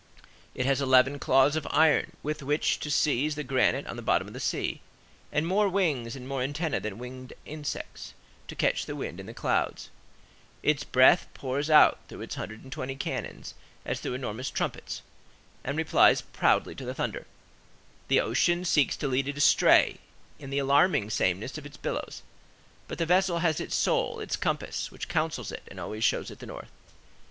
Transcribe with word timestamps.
It 0.55 0.65
has 0.65 0.81
eleven 0.81 1.19
claws 1.19 1.55
of 1.55 1.67
iron 1.69 2.13
with 2.23 2.41
which 2.41 2.79
to 2.79 2.89
seize 2.89 3.35
the 3.35 3.43
granite 3.43 3.85
on 3.85 3.97
the 3.97 4.01
bottom 4.01 4.27
of 4.27 4.33
the 4.33 4.39
sea, 4.39 4.81
and 5.31 5.45
more 5.45 5.69
wings 5.69 6.15
and 6.15 6.27
more 6.27 6.41
antennæ 6.41 6.81
than 6.81 6.97
winged 6.97 7.33
insects, 7.45 8.15
to 8.47 8.55
catch 8.55 8.87
the 8.87 8.95
wind 8.95 9.19
in 9.19 9.27
the 9.27 9.33
clouds. 9.35 9.91
Its 10.63 10.83
breath 10.83 11.27
pours 11.35 11.69
out 11.69 11.99
through 12.07 12.21
its 12.21 12.33
hundred 12.33 12.63
and 12.63 12.71
twenty 12.71 12.95
cannons 12.95 13.53
as 13.85 13.99
through 13.99 14.15
enormous 14.15 14.49
trumpets, 14.49 15.03
and 15.63 15.77
replies 15.77 16.21
proudly 16.21 16.73
to 16.73 16.83
the 16.83 16.95
thunder. 16.95 17.27
The 18.07 18.21
ocean 18.21 18.65
seeks 18.65 18.97
to 18.97 19.07
lead 19.07 19.27
it 19.27 19.37
astray 19.37 19.99
in 20.39 20.49
the 20.49 20.57
alarming 20.57 21.11
sameness 21.11 21.59
of 21.59 21.65
its 21.67 21.77
billows, 21.77 22.23
but 22.87 22.97
the 22.97 23.05
vessel 23.05 23.37
has 23.37 23.59
its 23.59 23.75
soul, 23.75 24.19
its 24.19 24.35
compass, 24.35 24.89
which 24.89 25.07
counsels 25.07 25.51
it 25.51 25.61
and 25.67 25.79
always 25.79 26.03
shows 26.03 26.31
it 26.31 26.39
the 26.39 26.47
north. 26.47 26.71